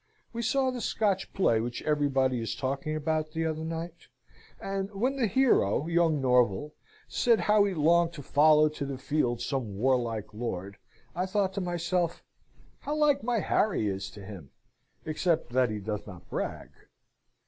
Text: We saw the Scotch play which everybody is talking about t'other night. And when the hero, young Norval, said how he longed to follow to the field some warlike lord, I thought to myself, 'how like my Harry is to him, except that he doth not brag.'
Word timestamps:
We 0.33 0.41
saw 0.41 0.71
the 0.71 0.81
Scotch 0.81 1.31
play 1.31 1.61
which 1.61 1.83
everybody 1.83 2.41
is 2.41 2.55
talking 2.55 2.95
about 2.95 3.31
t'other 3.33 3.63
night. 3.63 4.07
And 4.59 4.89
when 4.95 5.15
the 5.17 5.27
hero, 5.27 5.85
young 5.85 6.19
Norval, 6.19 6.73
said 7.07 7.41
how 7.41 7.65
he 7.65 7.75
longed 7.75 8.11
to 8.13 8.23
follow 8.23 8.67
to 8.67 8.83
the 8.87 8.97
field 8.97 9.41
some 9.41 9.77
warlike 9.77 10.33
lord, 10.33 10.77
I 11.15 11.27
thought 11.27 11.53
to 11.53 11.61
myself, 11.61 12.23
'how 12.79 12.95
like 12.95 13.21
my 13.21 13.41
Harry 13.41 13.85
is 13.89 14.09
to 14.09 14.25
him, 14.25 14.49
except 15.05 15.51
that 15.51 15.69
he 15.69 15.77
doth 15.77 16.07
not 16.07 16.27
brag.' 16.31 16.71